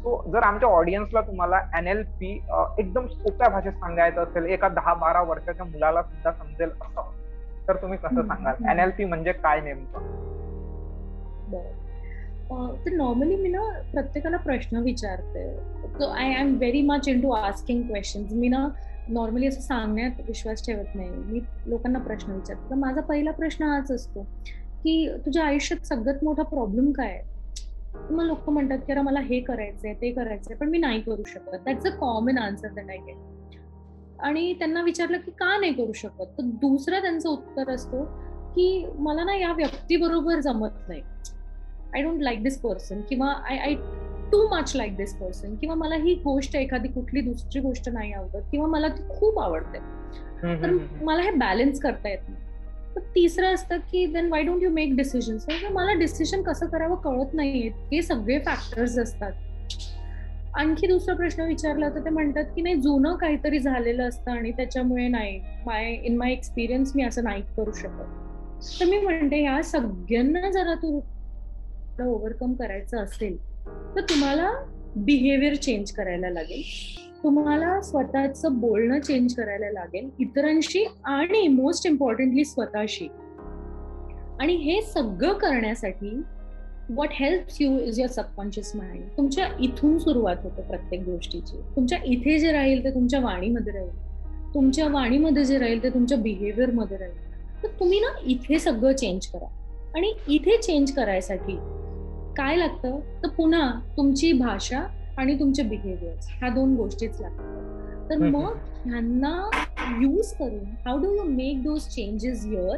सो 0.01 0.21
जर 0.31 0.43
आमच्या 0.43 0.69
ऑडियन्सला 0.69 1.21
तुम्हाला 1.21 1.59
एनएलपी 1.77 2.31
एकदम 2.79 3.07
सोप्या 3.07 3.49
भाषेत 3.49 3.73
सांगायचं 3.73 4.23
असेल 4.23 4.45
एका 4.53 4.69
दहा 4.69 4.93
बारा 4.93 5.21
वर्षाच्या 5.29 5.65
मुलाला 5.65 6.01
सुद्धा 6.03 6.31
समजेल 6.31 6.69
असं 6.81 7.11
तर 7.67 7.75
तुम्ही 7.81 7.97
कसं 7.97 8.27
सांगाल? 8.27 8.69
एनएलपी 8.71 9.05
म्हणजे 9.05 9.31
काय 9.33 9.61
नेमकं? 9.61 10.13
तर 12.85 12.91
नॉर्मली 12.93 13.35
मी 13.35 13.49
ना 13.49 13.61
प्रत्येकाला 13.91 14.37
प्रश्न 14.37 14.81
विचारते. 14.83 15.47
I 16.07 16.33
am 16.39 16.55
very 16.57 16.81
much 16.87 17.07
into 17.21 17.31
asking 17.31 17.81
question 17.81 18.25
मी 18.31 18.47
ना 18.47 18.67
नॉर्मली 19.09 19.47
असं 19.47 19.61
सांगण्यात 19.61 20.19
विश्वास 20.27 20.65
ठेवत 20.65 20.95
नाही. 20.95 21.09
मी 21.09 21.39
लोकांना 21.65 21.99
प्रश्न 21.99 22.31
विचारते. 22.31 22.69
तर 22.69 22.75
माझा 22.75 23.01
पहिला 23.01 23.31
प्रश्न 23.31 23.65
हाच 23.65 23.91
असतो 23.91 24.23
की 24.83 25.07
तुझ्या 25.25 25.43
आयुष्यात 25.45 25.85
सगळ्यात 25.87 26.23
मोठा 26.23 26.43
प्रॉब्लेम 26.43 26.91
काय 26.91 27.11
आहे? 27.11 27.33
मग 28.11 28.23
लोक 28.23 28.49
म्हणतात 28.49 28.77
की 28.77 28.91
अरे 28.91 29.01
मला 29.01 29.19
हे 29.19 29.39
करायचंय 29.39 29.93
ते 29.93 30.11
करायचंय 30.11 30.55
पण 30.55 30.69
मी 30.69 30.77
नाही 30.77 31.01
करू 31.01 31.23
शकत. 31.27 31.55
That's 31.65 31.85
a 31.85 31.89
common 31.89 32.37
answer 32.37 32.67
that 32.67 32.89
I 32.89 32.97
get 32.97 33.57
आणि 34.19 34.53
त्यांना 34.53 34.81
विचारलं 34.81 35.17
की 35.17 35.31
का 35.31 35.57
नाही 35.57 35.73
करू 35.73 35.91
शकत? 35.91 36.25
तर 36.37 36.43
दुसरं 36.61 37.01
त्यांचं 37.01 37.29
उत्तर 37.29 37.69
असतो 37.69 38.03
की 38.55 38.85
मला 38.95 39.23
ना 39.23 39.35
या 39.35 39.51
व्यक्तीबरोबर 39.53 40.39
जमत 40.39 40.87
नाही. 40.87 41.01
I 41.95 42.01
don't 42.01 42.21
like 42.21 42.43
this 42.43 42.59
person 42.59 43.01
किंवा 43.01 43.31
I 43.49 43.57
I 43.57 43.73
too 44.31 44.47
much 44.51 44.75
like 44.75 44.95
this 44.97 45.13
person 45.13 45.55
किंवा 45.55 45.75
मला 45.75 45.95
ही 45.95 46.15
गोष्ट 46.15 46.55
एखादी 46.55 46.87
कुठली 46.87 47.21
दुसरी 47.21 47.59
गोष्ट 47.59 47.89
नाही 47.89 48.13
आवडत 48.13 48.41
किंवा 48.51 48.67
मला 48.67 48.87
ती 48.87 49.03
खूप 49.09 49.39
आवडते. 49.39 49.77
तर 50.43 50.71
मला 51.03 51.21
हे 51.21 51.31
बॅलन्स 51.31 51.79
करता 51.79 52.09
येत 52.09 52.29
नाही. 52.29 52.43
तर 52.95 52.99
तिसरं 52.99 53.53
असतं 53.53 53.77
की 53.77 54.05
then 54.05 54.29
why 54.31 54.43
don't 54.43 54.63
you 54.63 54.69
make 54.69 54.95
decision 54.95 55.37
मला 55.73 55.93
डिसिजन 55.93 56.41
कसं 56.41 56.67
करावं 56.67 56.95
कळत 56.95 57.33
नाही 57.33 57.67
हे 57.67 58.01
सगळे 58.01 58.39
फॅक्टर्स 58.39 58.97
असतात. 58.99 59.31
आणखी 60.55 60.87
दुसरा 60.87 61.15
प्रश्न 61.15 61.43
विचारला 61.43 61.89
तर 61.89 62.05
ते 62.05 62.09
म्हणतात 62.09 62.43
की 62.55 62.61
नाही 62.61 62.75
जुनं 62.75 63.15
काहीतरी 63.15 63.59
झालेलं 63.59 64.07
असतं 64.07 64.31
आणि 64.31 64.51
त्याच्यामुळे 64.51 65.07
नाही. 65.07 65.39
माय 65.65 65.91
इन 65.93 66.17
माय 66.17 66.31
एक्सपिरियन्स 66.31 66.91
मी 66.95 67.03
असं 67.03 67.23
नाही 67.23 67.41
करू 67.57 67.71
शकत. 67.71 68.79
तर 68.79 68.85
मी 68.85 68.99
म्हणते 68.99 69.43
या 69.43 69.61
सगळ्यांना 69.63 70.51
जरा 70.51 70.73
तू 70.73 70.99
ओव्हरकम 72.01 72.53
करायचं 72.53 72.97
असेल 72.97 73.37
तर 73.67 74.01
तुम्हाला 74.01 74.51
बिहेवियर 74.95 75.55
चेंज 75.55 75.91
करायला 75.91 76.29
लागेल. 76.29 76.61
तुम्हाला 77.23 77.81
स्वतःचं 77.81 78.59
बोलणं 78.59 78.99
चेंज 78.99 79.35
करायला 79.35 79.71
लागेल. 79.71 80.09
इतरांशी 80.19 80.85
आणि 81.05 81.47
मोस्ट 81.47 81.87
इम्पॉर्टंटली 81.87 82.45
स्वतःशी. 82.45 83.07
आणि 84.39 84.55
हे 84.55 84.81
सगळं 84.81 85.33
करण्यासाठी 85.33 86.21
what 86.89 87.07
helps 87.11 87.57
you 87.61 87.79
is 87.79 87.99
your 87.99 88.11
subconscious 88.11 88.75
mind 88.75 89.03
तुमच्या 89.17 89.47
इथून 89.59 89.97
सुरुवात 89.97 90.35
होते 90.43 90.61
प्रत्येक 90.61 91.01
गोष्टीची. 91.01 91.61
तुमच्या 91.75 91.97
इथे 92.05 92.39
जे 92.39 92.51
राहील 92.51 92.83
ते 92.83 92.89
तुमच्या 92.89 93.19
वाणीमध्ये 93.19 93.73
राहील. 93.73 93.91
तुमच्या 94.53 94.87
वाणीमध्ये 94.87 95.45
जे 95.45 95.57
राहील 95.57 95.83
ते 95.83 95.89
तुमच्या 95.89 96.17
बिहेवियरमध्ये 96.17 96.97
राहील. 96.97 97.15
तर 97.63 97.67
तुम्ही 97.79 97.99
ना 97.99 98.19
इथे 98.25 98.59
सगळं 98.59 98.93
चेंज 98.93 99.25
करा. 99.25 99.47
आणि 99.95 100.13
इथे 100.27 100.57
चेंज 100.57 100.91
करायसाठी 100.91 101.57
काय 102.37 102.55
लागतं? 102.55 102.99
तर 103.23 103.29
पुन्हा 103.37 103.69
तुमची 103.97 104.31
भाषा 104.39 104.79
आणि 105.17 105.39
तुमचे 105.39 105.63
बिहेवियर 105.63 106.15
ह्या 106.31 106.49
दोन 106.49 106.75
गोष्टीच 106.75 107.19
लागतात. 107.21 108.09
तर 108.09 108.17
मग 108.21 108.55
ह्यांना 108.85 109.49
यूज 110.01 110.33
करून 110.33 110.65
how 110.85 110.97
do 110.97 111.11
you 111.13 111.23
make 111.25 111.61
those 111.63 111.87
changes 111.89 112.45
your 112.45 112.77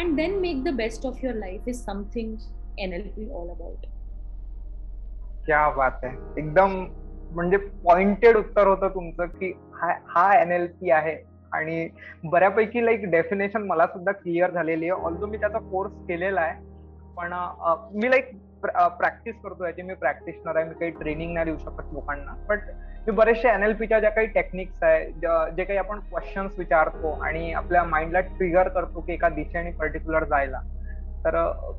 and 0.00 0.14
then 0.16 0.38
make 0.40 0.62
the 0.64 0.74
best 0.76 1.06
of 1.06 1.24
your 1.24 1.36
life 1.36 1.68
is 1.68 1.84
something 1.84 2.34
NLP 2.78 3.28
all 3.30 3.48
about 3.50 3.86
क्या 5.46 5.68
बात 5.76 6.04
आहे 6.04 6.40
एकदम 6.40 6.76
म्हणजे 7.34 7.56
पॉइंटेड 7.84 8.36
उत्तर 8.36 8.66
होतं 8.66 8.88
तुमचं 8.94 9.26
की 9.38 9.52
हा 9.74 9.92
हा 10.08 10.30
एनएलपी 10.40 10.90
आहे 10.90 11.16
आणि 11.52 11.88
बऱ्यापैकी 12.24 12.84
लाईक 12.86 13.04
डेफिनेशन 13.10 13.62
मला 13.66 13.86
सुद्धा 13.86 14.12
क्लिअर 14.12 14.50
झालेली 14.50 14.88
आहे. 14.90 15.02
ऑल्दो 15.04 15.26
मी 15.26 15.36
त्याचा 15.36 15.58
कोर्स 15.70 15.92
केलेला 16.08 16.40
आहे 16.40 16.68
पण 17.16 17.32
मी 17.94 18.10
लाईक 18.10 18.30
प्रॅक्टिस 18.62 19.34
करतो 19.42 19.64
याची 19.66 19.82
मी 19.82 19.94
प्रॅक्टिशनर 19.94 20.56
आहे 20.56 20.68
मी 20.68 20.74
काही 20.74 20.90
ट्रेनिंग 20.90 21.32
नाही 21.34 21.44
देऊ 21.44 21.56
शकत 21.56 21.92
लोकांना. 21.92 22.34
बट 22.48 22.58
मी 23.06 23.12
बरेचसे 23.16 23.48
एनएलपीच्या 23.48 24.00
ज्या 24.00 24.10
काही 24.10 24.26
टेक्निक्स 24.26 24.82
आहे 24.82 25.04
जे 25.12 25.64
काही 25.64 25.78
आपण 25.78 26.00
क्वेश्चन्स 26.00 26.58
विचारतो 26.58 27.12
आणि 27.22 27.52
आपल्या 27.52 27.84
माइंडला 27.84 28.20
ट्रिगर 28.20 28.68
करतो 28.68 29.00
की 29.00 29.12
एका 29.12 29.28
दिशेने 29.28 29.70
पर्टिक्युलर 29.70 30.24
जायला. 30.24 30.60
तर 31.24 31.36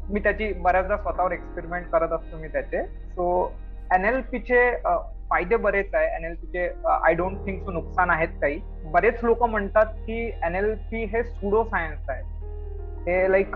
मी 0.09 0.19
त्याची 0.19 0.51
बऱ्याचदा 0.53 0.97
स्वतःवर 0.97 1.31
एक्सपेरिमेंट 1.31 1.87
करत 1.91 2.11
असतो 2.11 2.37
मी 2.37 2.47
त्याचे. 2.47 2.83
सो 2.85 3.55
एनएलपीचे 3.95 4.71
फायदे 5.29 5.55
बरेच 5.55 5.93
आहे. 5.93 6.15
एनएलपीचे 6.15 6.67
आय 7.05 7.13
डोंट 7.13 7.37
थिंक 7.45 7.63
सो 7.63 7.71
नुकसान 7.71 8.09
आहेत 8.09 8.29
काही. 8.41 8.59
बरेच 8.83 9.23
लोक 9.23 9.43
म्हणतात 9.43 9.85
की 9.85 10.25
एनएलपी 10.45 11.03
हे 11.03 11.23
सुडो 11.23 11.63
सायन्स 11.63 12.09
आहे. 12.09 12.23
हे 13.05 13.31
लाईक 13.31 13.55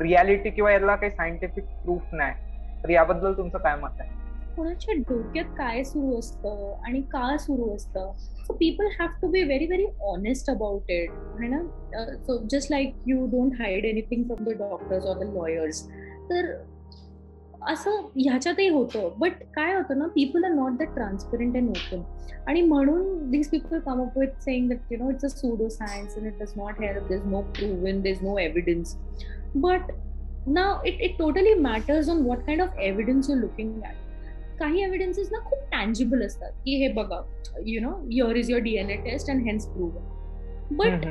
रियालिटी 0.00 0.50
किंवा 0.50 0.72
याला 0.72 0.96
काही 0.96 1.10
सायंटिफिक 1.12 1.64
प्रूफ 1.64 2.02
नाही. 2.12 2.34
तर 2.84 2.90
याबद्दल 2.90 3.32
तुमचं 3.36 3.58
काय 3.58 3.76
मत 3.82 4.00
आहे? 4.00 4.20
कोणाच्या 4.56 4.94
डोक्यात 5.08 5.54
काय 5.58 5.82
सुरू 5.84 6.18
असतं 6.18 6.80
आणि 6.86 7.00
का 7.12 7.36
सुरू 7.40 7.68
असतं? 7.74 8.12
So 8.46 8.52
people 8.54 8.86
have 8.98 9.08
to 9.22 9.28
be 9.28 9.42
very 9.42 9.66
very 9.66 9.86
honest 10.08 10.50
about 10.50 10.90
it 10.90 11.10
है 11.40 11.48
ना? 11.48 11.62
So 12.26 12.38
just 12.52 12.70
like 12.70 12.94
you 13.06 13.24
don't 13.32 13.52
hide 13.60 13.84
anything 13.84 14.24
from 14.24 14.44
the 14.44 14.56
doctors 14.58 15.06
or 15.06 15.18
the 15.18 15.32
lawyers 15.34 15.82
तर 16.30 16.52
असं 17.70 17.90
ह्याच्यातही 18.16 18.68
होतं. 18.68 19.08
बट 19.18 19.42
काय 19.54 19.74
होतं 19.74 19.98
ना 19.98 20.06
people 20.14 20.44
are 20.44 20.50
not 20.50 20.78
that 20.78 20.94
transparent 20.94 21.56
and 21.56 21.68
open 21.70 22.02
आणि 22.48 22.62
म्हणून 22.62 23.30
this 23.30 23.50
people 23.50 23.78
come 23.80 24.00
up 24.02 24.18
with 24.18 24.40
saying 24.44 24.68
that 24.68 24.92
you 24.92 24.98
know 24.98 25.10
it's 25.10 25.24
a 25.24 25.28
pseudo 25.28 25.68
science 25.68 26.16
and 26.18 26.26
it 26.26 26.42
does 26.42 26.52
not 26.56 26.80
help 26.82 27.08
there 27.08 27.22
no 27.24 27.40
proven 27.58 28.00
there 28.02 28.12
is 28.12 28.22
no 28.24 28.36
evidence 28.38 28.96
but 29.56 29.92
now 30.46 30.80
it, 30.82 31.00
it 31.00 31.18
totally 31.18 31.54
matters 31.54 32.08
on 32.08 32.24
what 32.24 32.46
kind 32.46 32.60
of 32.60 32.70
evidence 32.80 33.28
you're 33.28 33.40
looking 33.40 33.82
at. 33.84 33.96
काही 34.58 34.82
evidences 34.82 35.28
ना 35.32 35.38
खूप 35.44 35.58
tangible 35.70 36.22
असतात 36.24 36.50
की 36.64 36.74
हे 36.82 36.88
बघा 36.92 37.20
you 37.66 37.80
know 37.80 37.90
your 38.10 38.36
is 38.36 38.50
your 38.50 38.62
DNA 38.62 38.96
test 39.04 39.30
and 39.30 39.46
hence 39.46 39.66
prove 39.66 40.76
but 40.76 41.06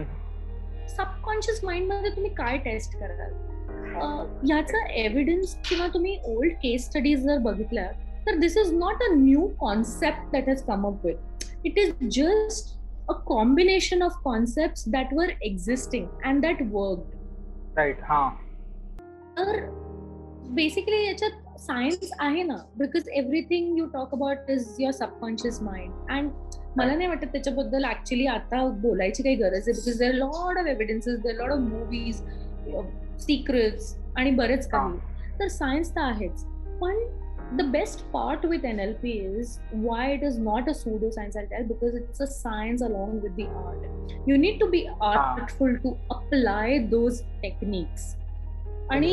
subconscious 0.89 1.63
माइंडमध्ये 1.63 2.09
तुम्ही 2.09 2.31
काय 2.35 2.57
taste 2.57 2.95
कराल 2.97 4.49
याचा 4.49 4.85
एव्हिडन्स 5.03 5.55
किंवा 5.69 5.87
तुम्ही 5.93 6.17
ओल्ड 6.25 6.53
केस 6.53 6.85
स्टडीज 6.85 7.25
जर 7.25 7.37
बघितल्या 7.37 7.91
तर 8.27 8.37
this 8.39 8.57
is 8.57 8.73
not 8.73 9.03
a 9.03 9.11
new 9.13 9.47
concept 9.59 10.31
that 10.31 10.49
has 10.49 10.63
come 10.63 10.87
up 10.87 11.05
with 11.05 11.45
it 11.65 11.79
is 11.79 11.93
just 12.19 12.77
a 13.09 13.13
combination 13.25 14.01
of 14.01 14.21
concept 14.23 14.89
that 14.89 15.13
were 15.13 15.29
existing 15.41 16.07
and 16.25 16.41
that 16.41 16.61
work 16.71 17.77
right 17.77 17.99
हा. 18.03 18.29
तर 19.41 19.59
बेसिकली 20.49 21.05
याच्यात 21.05 21.59
सायन्स 21.59 22.11
आहे 22.19 22.43
ना 22.43 22.55
because 22.77 23.09
everything 23.09 23.77
you 23.77 23.85
talk 23.85 24.13
about 24.13 24.49
is 24.49 24.75
your 24.79 24.91
subconscious 24.91 25.61
mind 25.61 25.93
and 26.09 26.31
मला 26.77 26.95
नाही 26.95 27.07
वाटत 27.07 27.25
त्याच्याबद्दल 27.25 27.85
actually 27.85 28.25
आता 28.25 28.67
बोलायची 28.67 29.23
काही 29.23 29.35
गरज 29.35 29.69
आहे 29.69 29.71
because 29.71 29.97
there 29.99 30.13
lot 30.13 30.57
of 30.57 30.65
evidences 30.65 31.19
there 31.19 31.35
lot 31.35 31.51
of 31.51 31.59
movies 31.59 32.21
secrets 33.19 33.97
आणि 34.17 34.31
बरेच 34.31 34.67
काही. 34.67 34.97
तर 35.39 35.47
सायन्स 35.47 35.91
तर 35.95 36.01
आहेच. 36.01 36.45
पण 36.81 36.95
the 37.59 37.63
best 37.63 38.01
part 38.11 38.45
with 38.49 38.65
NLP 38.67 39.13
is 39.39 39.49
why 39.85 40.03
it 40.11 40.21
is 40.23 40.37
not 40.37 40.69
a 40.69 40.73
pseudoscience, 40.73 41.35
I'll 41.35 41.47
tell, 41.47 41.65
because 41.67 41.95
it's 41.95 42.21
a 42.21 42.27
science 42.27 42.81
along 42.81 43.19
with 43.21 43.35
the 43.35 43.47
art. 43.61 43.81
You 44.25 44.37
need 44.37 44.59
to 44.59 44.69
be 44.69 44.89
artful 45.01 45.75
to 45.85 45.97
apply 46.09 46.87
those 46.93 47.23
techniques. 47.41 48.15
आणि 48.91 49.11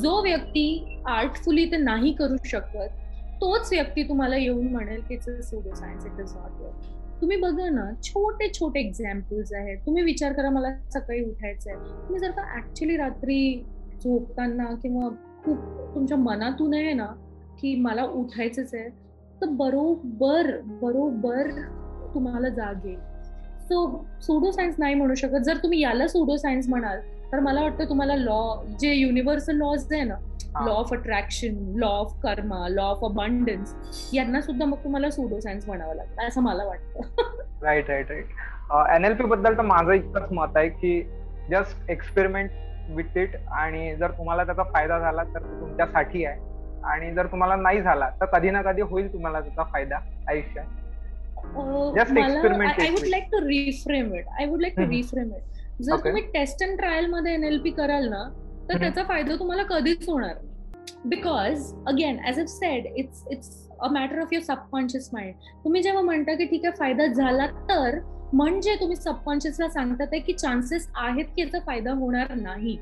जो 0.00 0.20
व्यक्ती 0.22 0.64
आर्टफुली 1.08 1.64
ते 1.70 1.76
नाही 1.76 2.12
करू 2.12 2.36
शकत 2.44 3.00
तोच 3.40 3.68
व्यक्ती 3.72 4.02
तुम्हाला 4.08 4.36
येऊन 4.36 4.66
म्हणेल 4.72 5.00
की 5.08 5.18
pseudo 5.18 5.74
science 5.74 6.06
it 6.06 6.20
is 6.20 6.34
not 6.36 6.60
work 6.62 6.90
तुम्ही 7.20 7.36
बघा 7.36 7.68
ना 7.70 7.84
छोटे 8.02 8.48
छोटे 8.54 8.80
एक्झाम्पल्स 8.80 9.52
आहेत. 9.52 9.78
तुम्ही 9.86 10.02
विचार 10.02 10.32
करा 10.32 10.50
मला 10.50 10.68
सकाळी 10.94 11.20
उठायचं 11.24 11.70
आहे 11.70 11.78
तुम्ही 11.78 12.18
जर 12.20 12.30
का 12.30 12.42
ऍक्च्युली 12.56 12.96
रात्री 12.96 13.62
झोपताना 14.04 14.64
किंवा 14.82 15.08
खूप 15.44 15.58
तुमच्या 15.94 16.16
मनातून 16.18 16.74
आहे 16.74 16.92
ना 16.92 17.06
की 17.60 17.74
मला 17.80 18.04
उठायचंच 18.04 18.74
आहे 18.74 18.88
तर 19.40 19.48
बरोबर 19.58 20.50
बरोबर 20.82 21.50
तुम्हाला 22.14 22.48
जाग 22.48 22.86
येईल. 22.86 22.98
सो 23.62 24.04
सुडो 24.22 24.50
सायन्स 24.50 24.74
नाही 24.78 24.94
म्हणू 24.94 25.14
शकत. 25.14 25.38
जर 25.44 25.56
तुम्ही 25.62 25.80
याला 25.80 26.06
सुडो 26.08 26.36
सायन्स 26.36 26.68
म्हणाल 26.68 26.98
तर 27.32 27.40
मला 27.40 27.60
वाटतं 27.62 27.88
तुम्हाला 27.88 28.14
लॉ 28.16 28.40
जे 28.80 28.92
युनिव्हर्सल 28.94 29.56
लॉज 29.56 29.86
आहे 29.92 30.02
ना 30.04 30.14
law 30.66 30.72
of 30.72 30.92
attraction 30.92 31.54
law 31.78 31.88
of 31.90 32.12
karma 32.22 32.66
law 32.68 32.82
of 32.84 33.04
abundance 33.04 34.10
यांना 34.14 34.40
सुद्धा 34.40 34.66
मग 34.66 34.82
तुम्हाला 34.84 35.10
सुडो 35.10 35.38
सायन्स 35.40 35.66
म्हणावं 35.68 35.94
लागतं 35.94 36.26
असं 36.26 36.42
मला 36.42 36.64
वाटतं. 36.64 37.22
राईट 37.62 37.90
राईट 37.90 38.10
राईट 38.10 38.90
एनएलपी 38.96 39.24
बद्दल 39.24 39.56
तर 39.58 39.62
माझं 39.62 39.92
इतकंच 39.92 40.32
मत 40.32 40.56
आहे 40.56 40.68
की 40.68 41.00
जस्ट 41.50 41.90
एक्सपेरिमेंट 41.90 42.50
विथ 42.96 43.16
इट 43.18 43.36
आणि 43.52 43.94
जर 43.96 44.10
तुम्हाला 44.18 44.44
त्याचा 44.44 44.62
फायदा 44.72 44.98
झाला 44.98 45.22
तर 45.24 45.38
ते 45.38 45.60
तुमच्यासाठी 45.60 46.24
आहे. 46.24 46.50
आणि 46.84 47.12
जर 47.14 47.26
तुम्हाला 47.32 47.56
नाही 47.56 47.80
झाला 47.82 48.08
तर 48.20 48.26
कधी 48.32 48.50
ना 48.50 48.62
कधी 48.62 48.82
होईल 48.82 49.12
तुम्हाला 49.12 49.40
त्याचा 49.40 49.62
फायदा 49.72 49.98
आयुष्यात. 50.28 50.66
Just 51.96 52.16
experiment 52.18 52.80
I 52.80 52.90
would 52.90 53.06
like 53.08 53.24
to 53.32 53.40
reframe 53.48 54.14
it 54.14 54.28
I 54.38 54.46
would 54.46 54.60
like 54.60 54.76
to 54.76 54.88
reframe 54.90 55.34
it 55.36 55.60
जर 55.80 55.96
तुम्ही 55.96 56.22
टेस्ट 56.22 56.62
अँड 56.62 56.76
ट्रायलमध्ये 56.78 57.34
एनएलपी 57.34 57.70
कराल 57.70 58.08
ना 58.08 58.28
तर 58.68 58.78
त्याचा 58.78 59.02
फायदा 59.02 59.34
तुम्हाला 59.38 59.62
कधीच 59.62 60.08
होणार 60.08 60.34
because 61.04 61.74
again 61.86 62.18
as 62.28 62.40
I 62.40 62.44
said 62.46 62.86
it's 62.96 63.24
it's 63.30 63.68
a 63.80 63.88
matter 63.88 64.20
of 64.20 64.32
your 64.32 64.44
subconscious 64.44 65.10
mind 65.12 65.34
तुम्ही 65.64 65.82
जेव्हा 65.82 66.02
म्हणता 66.02 66.34
की 66.34 66.44
ठीक 66.44 66.64
आहे 66.64 66.76
फायदा 66.78 67.06
झाला 67.06 67.46
तर 67.46 67.98
म्हणजे 68.34 68.74
तुम्ही 68.74 68.96
सबकॉन्शियसला 68.96 69.68
सांगतात 69.68 70.06
की 70.26 70.32
चान्सेस 70.32 70.88
आहेत 70.94 71.24
की 71.36 71.42
याचा 71.42 71.58
फायदा 71.58 71.92
होणार 71.92 72.34
नाही. 72.34 72.76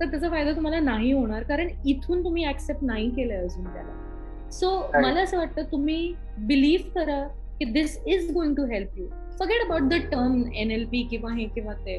तर 0.00 0.10
त्याचा 0.10 0.30
फायदा 0.30 0.52
तुम्हाला 0.52 0.80
नाही 0.80 1.12
होणार 1.12 1.42
कारण 1.42 1.68
इथून 1.84 2.24
तुम्ही 2.24 2.48
ऍक्सेप्ट 2.48 2.84
नाही 2.84 3.10
केलंय 3.10 3.36
अजून 3.36 3.64
त्याला. 3.64 4.50
सो. 4.50 4.90
मला 5.02 5.20
असं 5.20 5.38
वाटतं 5.38 5.62
तुम्ही 5.62 6.14
बिलीव्ह 6.38 6.90
करा 6.90 7.28
की 7.58 7.64
this 7.64 7.98
is 8.06 8.32
going 8.32 8.54
to 8.54 8.64
help 8.64 8.98
you 8.98 9.06
forget 9.38 9.66
about 9.66 9.88
the 9.90 10.00
term 10.12 10.42
N 10.54 10.70
L 10.70 10.84
P 10.90 11.02
किंवा 11.10 11.32
हे 11.34 11.44
किंवा 11.54 11.72
ते. 11.86 11.98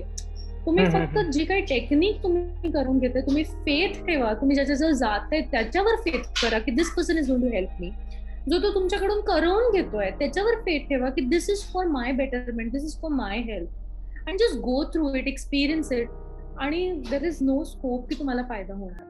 तुम्ही 0.65 0.85
फक्त 0.85 1.17
जी 1.31 1.43
काही 1.45 1.61
टेक्निक 1.69 2.21
तुम्ही 2.23 2.71
करून 2.71 2.99
घेते 2.99 3.21
तुम्ही 3.21 3.43
फेथ 3.43 4.05
ठेवा. 4.05 4.33
तुम्ही 4.33 4.55
ज्याच्याजवळ 4.55 4.91
जात 4.91 5.33
आहे 5.33 5.41
त्याच्यावर 5.51 5.95
फेथ 6.05 6.23
करा 6.41 6.59
की 6.59 6.71
this 6.75 6.93
person 6.95 7.17
is 7.17 7.29
going 7.31 7.43
to 7.43 7.49
help 7.55 7.81
me 7.81 7.91
जो 8.49 8.57
तो 8.63 8.73
तुमच्याकडून 8.73 9.21
करवून 9.25 9.71
घेतोय 9.71 10.09
त्याच्यावर 10.19 10.55
फेथ 10.65 10.87
ठेवा 10.89 11.09
की 11.09 11.21
this 11.29 11.49
is 11.49 11.63
for 11.73 11.85
my 11.87 12.11
betterment 12.19 12.71
this 12.71 12.83
is 12.83 12.99
for 13.01 13.11
my 13.13 13.39
help 13.47 14.27
and 14.27 14.39
just 14.39 14.59
go 14.61 14.83
through 14.93 15.13
it 15.15 15.27
experience 15.27 15.91
it 15.91 16.09
आणि 16.59 16.89
देर 17.09 17.23
इज 17.27 17.37
नो 17.41 17.63
स्कोप 17.63 18.07
की 18.09 18.15
तुम्हाला 18.19 18.43
फायदा 18.49 18.73
होणार. 18.73 19.03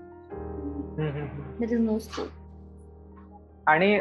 देर 1.59 1.73
इज 1.73 1.79
नो 1.79 1.97
स्कोप 1.99 2.29
आणि 3.67 3.99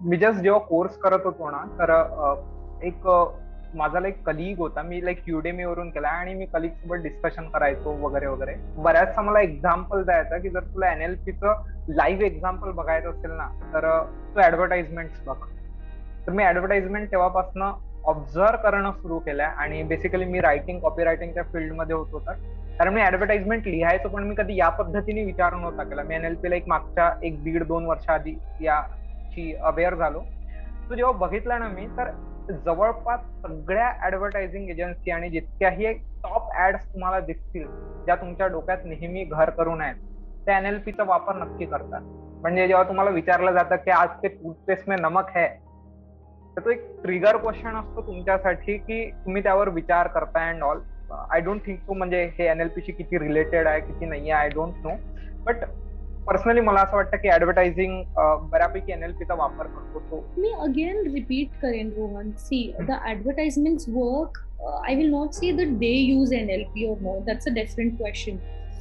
मी 0.00 0.16
जस्ट 0.16 0.40
जेव्हा 0.42 0.60
कोर्स 0.68 0.96
करत 0.98 1.24
होतो 1.24 1.50
ना 1.50 1.64
तर 1.78 1.90
एक 2.86 3.06
माझा 3.74 4.00
लाईक 4.00 4.22
कलिग 4.26 4.58
होता. 4.58 4.82
मी 4.82 5.04
लाईक 5.04 5.22
युडेमी 5.26 5.64
वरून 5.64 5.90
केला 5.90 6.08
आणि 6.08 6.34
मी 6.34 6.46
कलिग 6.52 6.70
सोबत 6.70 7.02
डिस्कशन 7.02 7.48
करायचो 7.48 7.90
वगैरे 8.06 8.26
वगैरे. 8.26 8.54
बऱ्याचसा 8.76 9.22
मला 9.22 9.40
एक्झाम्पल 9.40 10.02
द्यायचा 10.04 10.38
की 10.38 10.48
जर 10.48 10.64
तुला 10.74 10.92
एनएलपीचं 10.92 11.62
लाईव्ह 11.88 12.24
एक्झाम्पल 12.26 12.70
बघायचं 12.70 13.10
असेल 13.10 13.30
ना 13.30 13.48
तर 13.72 13.88
तू 14.34 14.40
ऍडव्हर्टाइजमेंट 14.40 15.10
बघ. 15.26 15.36
तर 16.26 16.32
मी 16.32 16.44
ऍडव्हर्टाइजमेंट 16.44 17.10
तेव्हापासून 17.10 17.62
ऑब्झर्व 18.04 18.56
करणं 18.62 18.92
सुरू 18.92 19.18
केलंय 19.18 19.46
आणि 19.46 19.82
बेसिकली 19.82 20.24
मी 20.24 20.40
रायटिंग 20.40 20.78
कॉपी 20.80 21.04
रायटिंगच्या 21.04 21.42
फील्डमध्ये 21.42 21.96
होतो 21.96 22.18
तर 22.18 22.32
कारण 22.78 22.94
मी 22.94 23.02
ऍडव्हर्टाइजमेंट 23.02 23.66
लिहायचो 23.66 24.08
पण 24.08 24.24
मी 24.24 24.34
कधी 24.38 24.56
या 24.56 24.68
पद्धतीने 24.68 25.24
विचार 25.24 25.54
नव्हता 25.54 25.82
केला. 25.82 26.02
मी 26.02 26.14
एनएलपीला 26.14 26.56
एक 26.56 26.68
मागच्या 26.68 27.10
एक 27.22 27.42
दीड 27.44 27.64
दोन 27.66 27.86
वर्षाआधी 27.86 28.34
याची 28.60 29.54
अवेअर 29.62 29.94
झालो. 29.94 30.20
तो 30.90 30.94
जेव्हा 30.94 31.12
बघितला 31.18 31.58
ना 31.58 31.68
मी 31.68 31.86
तर 31.98 32.10
जवळपास 32.50 33.20
सगळ्या 33.42 33.92
ऍडव्हर्टायझिंग 34.06 34.68
एजन्सी 34.70 35.10
आणि 35.10 35.30
जितक्याही 35.30 35.92
टॉप 36.22 36.50
ऍड्स 36.58 36.84
तुम्हाला 36.84 37.20
दिसतील 37.20 37.66
ज्या 38.04 38.16
तुमच्या 38.16 38.46
डोक्यात 38.46 38.84
नेहमी 38.84 39.24
घर 39.24 39.50
करून 39.50 39.80
आहेत 39.80 39.96
त्या 40.46 40.56
एनएलपीचा 40.58 41.04
वापर 41.04 41.34
नक्की 41.34 41.66
करतात. 41.66 42.02
म्हणजे 42.40 42.66
जेव्हा 42.66 42.82
तुम्हाला 42.88 43.10
विचारलं 43.10 43.52
जातं 43.52 43.76
की 43.76 43.90
आज 43.90 44.08
ते 44.22 44.28
टूथपेस्ट 44.28 44.88
मे 44.88 44.96
नमक 44.96 45.30
है 45.36 45.46
तर 46.56 46.64
तो 46.64 46.70
एक 46.70 46.84
ट्रिगर 47.02 47.36
क्वेश्चन 47.36 47.76
असतो 47.76 48.06
तुमच्यासाठी 48.06 48.76
की 48.76 49.10
तुम्ही 49.24 49.42
त्यावर 49.42 49.68
विचार 49.68 50.06
करताय 50.06 50.48
and 50.52 50.62
all 50.62 50.80
I 51.30 51.40
don't 51.40 51.60
think 51.66 51.78
so 51.80 51.94
म्हणजे 51.94 52.24
हे 52.38 52.46
एनएलपीशी 52.46 52.92
किती 52.92 53.18
रिलेटेड 53.18 53.66
आहे 53.66 53.80
किती 53.80 54.06
नाही 54.06 54.30
आहे 54.30 54.42
I 54.42 54.48
don't 54.48 54.86
know 54.86 54.94
but 55.44 55.64
personally 56.28 56.60
मला 56.60 56.80
असं 56.80 56.96
वाटतं 56.96 57.16
की 57.16 57.28
ऍडव्हर्टायझिंग 57.34 58.02
बऱ्यापैकी 58.50 58.92
एनएलपीचा 58.92 59.34
वापर 59.34 59.66
करतो 59.66 60.00
तो 60.10 60.24
मी 60.38 60.52
अगेन 60.60 61.02
रिपीट 61.14 61.58
करेन 61.62 61.90
Rohan 61.96 62.30
see 62.38 62.62
the 62.80 62.98
advertisements 63.10 63.88
work 63.88 64.38
I 64.86 64.94
will 64.94 65.10
not 65.10 65.32
see 65.34 65.52
that 65.56 65.78
they 65.78 65.92
use 65.96 66.32
N 66.34 66.50
L 66.50 66.64
P 66.74 66.86
or 66.90 67.00
no 67.02 67.18
that's 67.26 67.48
a 67.48 67.52
different 67.54 67.96
question 67.98 68.38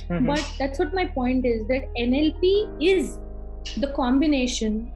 But 0.10 0.54
that's 0.58 0.80
what 0.80 0.94
my 0.94 1.06
point 1.06 1.46
is 1.46 1.68
that 1.68 1.88
NLP 1.98 2.82
is 2.82 3.18
the 3.78 3.92
combination 3.94 4.92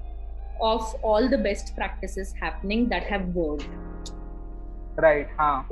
of 0.61 0.95
all 1.03 1.27
the 1.27 1.37
best 1.37 1.75
practices 1.75 2.33
happening 2.39 2.87
that 2.89 3.03
have 3.03 3.27
worked. 3.35 3.67
Right 4.99 5.27
हा 5.39 5.67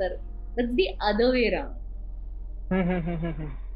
That's 0.56 0.74
the 0.74 0.88
other 1.00 1.30
way 1.32 1.48
around. 1.48 1.76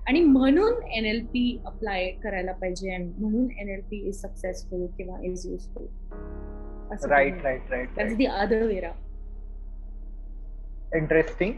आणि 0.08 0.20
म्हणून 0.20 0.82
NLP 0.92 1.62
apply 1.66 2.10
करायला 2.24 2.52
पाहिजे 2.52 2.90
आणि 2.94 3.12
म्हणून 3.18 3.50
NLP 3.60 3.96
is 4.08 4.20
successful 4.20 4.86
किंवा 4.98 5.18
is 5.22 5.46
useful 5.46 5.86
right 7.10 7.42
right 7.42 7.70
right 7.70 8.16
the 8.16 8.26
other 8.26 8.62
way 8.62 8.80
round 8.80 9.02
interesting 10.96 11.52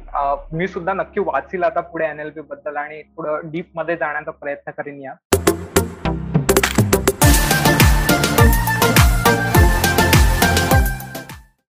मी 0.52 0.68
सुद्धा 0.68 0.92
नक्की 0.92 1.20
वाचील 1.20 1.62
आता 1.62 1.80
पुढे 1.80 2.04
एनएलपी 2.04 2.40
बद्दल 2.40 2.76
आणि 2.76 3.02
थोडं 3.02 3.50
डीपमध्ये 3.50 3.96
जाण्याचा 3.96 4.30
प्रयत्न 4.30 4.70
करेन 4.70 5.00
या. 5.00 5.14